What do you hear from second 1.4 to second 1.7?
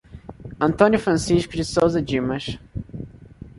de